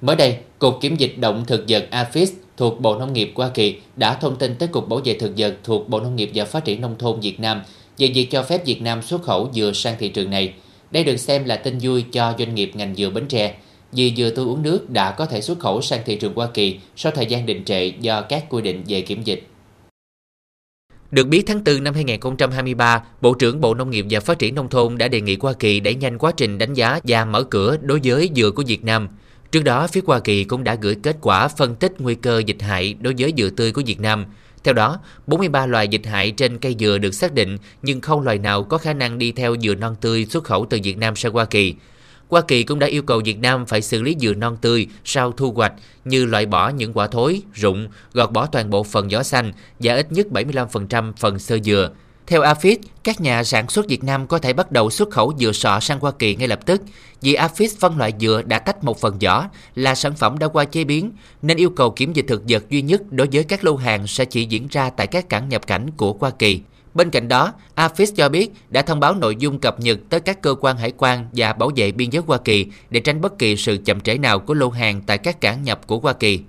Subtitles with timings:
[0.00, 3.76] Mới đây, Cục Kiểm dịch động thực vật Afis thuộc Bộ Nông nghiệp Hoa Kỳ
[3.96, 6.64] đã thông tin tới Cục Bảo vệ thực vật thuộc Bộ Nông nghiệp và Phát
[6.64, 7.62] triển Nông thôn Việt Nam
[7.98, 10.54] về việc cho phép Việt Nam xuất khẩu dừa sang thị trường này.
[10.90, 13.54] Đây được xem là tin vui cho doanh nghiệp ngành dừa Bến Tre,
[13.92, 16.78] vì dừa tươi uống nước đã có thể xuất khẩu sang thị trường Hoa Kỳ
[16.96, 19.46] sau thời gian đình trệ do các quy định về kiểm dịch.
[21.10, 24.68] Được biết tháng 4 năm 2023, Bộ trưởng Bộ Nông nghiệp và Phát triển Nông
[24.68, 27.76] thôn đã đề nghị Hoa Kỳ đẩy nhanh quá trình đánh giá và mở cửa
[27.82, 29.08] đối với dừa của Việt Nam.
[29.52, 32.62] Trước đó, phía Hoa Kỳ cũng đã gửi kết quả phân tích nguy cơ dịch
[32.62, 34.26] hại đối với dừa tươi của Việt Nam.
[34.64, 38.38] Theo đó, 43 loài dịch hại trên cây dừa được xác định nhưng không loài
[38.38, 41.32] nào có khả năng đi theo dừa non tươi xuất khẩu từ Việt Nam sang
[41.32, 41.74] Hoa Kỳ.
[42.28, 45.32] Hoa Kỳ cũng đã yêu cầu Việt Nam phải xử lý dừa non tươi sau
[45.32, 45.72] thu hoạch
[46.04, 49.94] như loại bỏ những quả thối, rụng, gọt bỏ toàn bộ phần vỏ xanh và
[49.94, 51.90] ít nhất 75% phần sơ dừa.
[52.28, 55.52] Theo AFIS, các nhà sản xuất Việt Nam có thể bắt đầu xuất khẩu dừa
[55.52, 56.82] sọ sang Hoa Kỳ ngay lập tức
[57.20, 60.64] vì AFIS phân loại dừa đã tách một phần vỏ là sản phẩm đã qua
[60.64, 63.76] chế biến nên yêu cầu kiểm dịch thực vật duy nhất đối với các lô
[63.76, 66.60] hàng sẽ chỉ diễn ra tại các cảng nhập cảnh của Hoa Kỳ.
[66.94, 70.42] Bên cạnh đó, AFIS cho biết đã thông báo nội dung cập nhật tới các
[70.42, 73.56] cơ quan hải quan và bảo vệ biên giới Hoa Kỳ để tránh bất kỳ
[73.56, 76.40] sự chậm trễ nào của lô hàng tại các cảng nhập của Hoa Kỳ.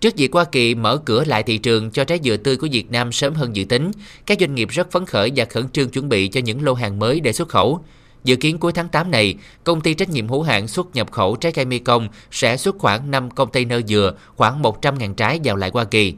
[0.00, 2.90] Trước việc Hoa Kỳ mở cửa lại thị trường cho trái dừa tươi của Việt
[2.90, 3.90] Nam sớm hơn dự tính,
[4.26, 6.98] các doanh nghiệp rất phấn khởi và khẩn trương chuẩn bị cho những lô hàng
[6.98, 7.80] mới để xuất khẩu.
[8.24, 9.34] Dự kiến cuối tháng 8 này,
[9.64, 13.10] công ty trách nhiệm hữu hạn xuất nhập khẩu trái cây Mekong sẽ xuất khoảng
[13.10, 16.14] 5 container dừa, khoảng 100.000 trái vào lại Hoa Kỳ.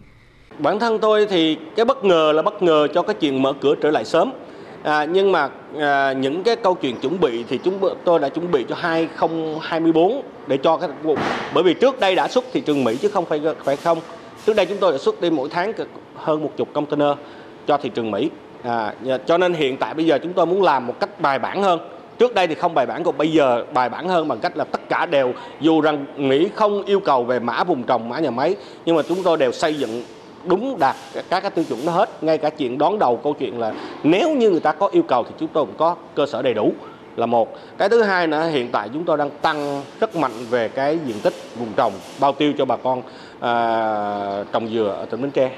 [0.59, 3.75] Bản thân tôi thì cái bất ngờ là bất ngờ cho cái chuyện mở cửa
[3.83, 4.33] trở lại sớm.
[4.87, 5.49] À, nhưng mà
[5.79, 10.23] à, những cái câu chuyện chuẩn bị thì chúng tôi đã chuẩn bị cho 2024
[10.47, 10.89] để cho cái
[11.55, 13.99] bởi vì trước đây đã xuất thị trường Mỹ chứ không phải phải không.
[14.47, 15.73] Trước đây chúng tôi đã xuất đi mỗi tháng
[16.17, 17.09] hơn một chục container
[17.67, 18.31] cho thị trường Mỹ.
[18.63, 18.95] À,
[19.27, 21.81] cho nên hiện tại bây giờ chúng tôi muốn làm một cách bài bản hơn.
[22.19, 24.65] Trước đây thì không bài bản còn bây giờ bài bản hơn bằng cách là
[24.65, 28.31] tất cả đều dù rằng Mỹ không yêu cầu về mã vùng trồng, mã nhà
[28.31, 30.03] máy nhưng mà chúng tôi đều xây dựng
[30.47, 30.97] đúng đạt
[31.31, 34.37] các cái tiêu chuẩn nó hết ngay cả chuyện đón đầu câu chuyện là nếu
[34.37, 36.73] như người ta có yêu cầu thì chúng tôi cũng có cơ sở đầy đủ
[37.17, 40.69] là một cái thứ hai nữa hiện tại chúng tôi đang tăng rất mạnh về
[40.69, 43.03] cái diện tích vùng trồng bao tiêu cho bà con
[43.41, 45.51] à, trồng dừa ở tỉnh Bến Tre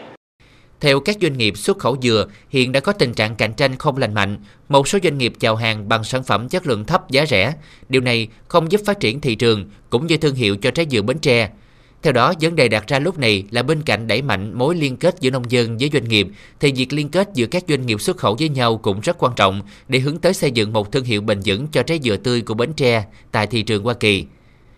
[0.80, 3.96] theo các doanh nghiệp xuất khẩu dừa, hiện đã có tình trạng cạnh tranh không
[3.96, 4.36] lành mạnh.
[4.68, 7.54] Một số doanh nghiệp chào hàng bằng sản phẩm chất lượng thấp giá rẻ.
[7.88, 11.02] Điều này không giúp phát triển thị trường cũng như thương hiệu cho trái dừa
[11.02, 11.50] Bến Tre.
[12.02, 14.96] Theo đó, vấn đề đặt ra lúc này là bên cạnh đẩy mạnh mối liên
[14.96, 16.26] kết giữa nông dân với doanh nghiệp,
[16.60, 19.32] thì việc liên kết giữa các doanh nghiệp xuất khẩu với nhau cũng rất quan
[19.36, 22.40] trọng để hướng tới xây dựng một thương hiệu bền vững cho trái dừa tươi
[22.40, 24.24] của Bến Tre tại thị trường Hoa Kỳ.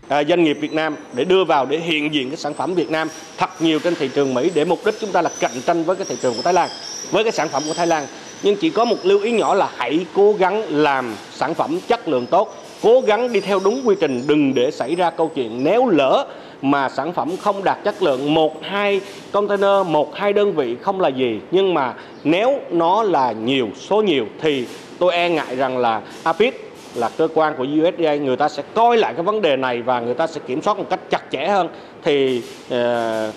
[0.07, 2.91] À, doanh nghiệp Việt Nam để đưa vào để hiện diện cái sản phẩm Việt
[2.91, 3.07] Nam
[3.37, 5.95] thật nhiều trên thị trường Mỹ để mục đích chúng ta là cạnh tranh với
[5.95, 6.69] cái thị trường của Thái Lan,
[7.11, 8.07] với cái sản phẩm của Thái Lan.
[8.43, 12.07] Nhưng chỉ có một lưu ý nhỏ là hãy cố gắng làm sản phẩm chất
[12.07, 15.63] lượng tốt, cố gắng đi theo đúng quy trình, đừng để xảy ra câu chuyện
[15.63, 16.27] nếu lỡ
[16.61, 19.01] mà sản phẩm không đạt chất lượng một hai
[19.31, 24.01] container một hai đơn vị không là gì nhưng mà nếu nó là nhiều số
[24.01, 24.67] nhiều thì
[24.99, 26.53] tôi e ngại rằng là APIS
[26.95, 29.99] là cơ quan của USDA người ta sẽ coi lại cái vấn đề này và
[29.99, 31.69] người ta sẽ kiểm soát một cách chặt chẽ hơn
[32.03, 32.73] thì uh,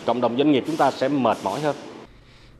[0.06, 1.76] cộng đồng doanh nghiệp chúng ta sẽ mệt mỏi hơn.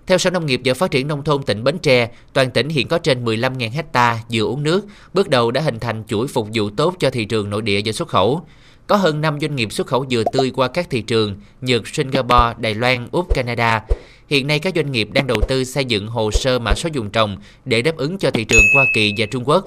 [0.07, 2.89] Theo Sở Nông nghiệp và Phát triển Nông thôn tỉnh Bến Tre, toàn tỉnh hiện
[2.89, 6.71] có trên 15.000 hecta dừa uống nước, bước đầu đã hình thành chuỗi phục vụ
[6.77, 8.47] tốt cho thị trường nội địa và xuất khẩu.
[8.87, 12.55] Có hơn 5 doanh nghiệp xuất khẩu dừa tươi qua các thị trường Nhật, Singapore,
[12.59, 13.85] Đài Loan, Úc, Canada.
[14.29, 17.11] Hiện nay các doanh nghiệp đang đầu tư xây dựng hồ sơ mã số dùng
[17.11, 19.65] trồng để đáp ứng cho thị trường Hoa Kỳ và Trung Quốc.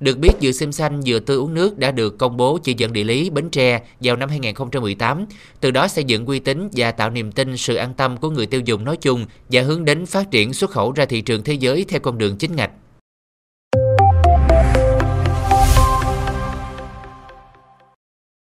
[0.00, 2.92] Được biết, dừa sim xanh, dừa tươi uống nước đã được công bố chỉ dẫn
[2.92, 5.26] địa lý Bến Tre vào năm 2018,
[5.60, 8.46] từ đó xây dựng uy tín và tạo niềm tin sự an tâm của người
[8.46, 11.54] tiêu dùng nói chung và hướng đến phát triển xuất khẩu ra thị trường thế
[11.54, 12.70] giới theo con đường chính ngạch.